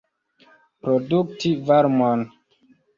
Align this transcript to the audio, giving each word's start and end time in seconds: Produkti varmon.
Produkti 0.81 1.49
varmon. 1.67 2.19